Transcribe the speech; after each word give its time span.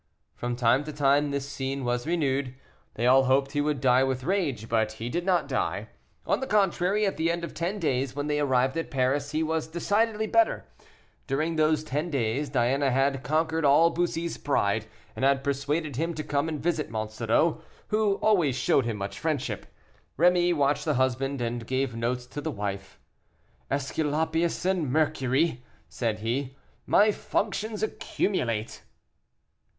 From 0.33 0.55
time 0.55 0.83
to 0.85 0.91
time 0.91 1.29
this 1.29 1.47
scene 1.47 1.85
was 1.85 2.07
renewed. 2.07 2.55
They 2.95 3.05
all 3.05 3.25
hoped 3.25 3.51
he 3.51 3.61
would 3.61 3.79
die 3.79 4.03
with 4.03 4.23
rage; 4.23 4.67
but 4.67 4.93
he 4.93 5.09
did 5.09 5.23
not 5.27 5.47
die: 5.47 5.89
on 6.25 6.39
the 6.39 6.47
contrary, 6.47 7.05
at 7.05 7.17
the 7.17 7.29
end 7.29 7.43
of 7.43 7.53
ten 7.53 7.77
days, 7.77 8.15
when 8.15 8.25
they 8.25 8.39
arrived 8.39 8.75
at 8.77 8.89
Paris, 8.89 9.29
he 9.29 9.43
was 9.43 9.67
decidedly 9.67 10.25
better. 10.25 10.65
During 11.27 11.55
these 11.55 11.83
ten 11.83 12.09
days 12.09 12.49
Diana 12.49 12.89
had 12.89 13.21
conquered 13.21 13.63
all 13.63 13.91
Bussy's 13.91 14.39
pride, 14.39 14.87
and 15.15 15.23
had 15.23 15.43
persuaded 15.43 15.97
him 15.97 16.15
to 16.15 16.23
come 16.23 16.49
and 16.49 16.59
visit 16.59 16.89
Monsoreau, 16.89 17.61
who 17.89 18.15
always 18.23 18.55
showed 18.55 18.85
him 18.85 18.97
much 18.97 19.19
friendship. 19.19 19.67
Rémy 20.17 20.51
watched 20.51 20.83
the 20.85 20.95
husband 20.95 21.41
and 21.41 21.67
gave 21.67 21.95
notes 21.95 22.25
to 22.25 22.41
the 22.41 22.49
wife. 22.49 22.99
"Esculapius 23.69 24.65
and 24.65 24.91
Mercury," 24.91 25.63
said 25.89 26.21
he; 26.21 26.55
"my 26.87 27.11
functions 27.11 27.83
accumulate." 27.83 28.81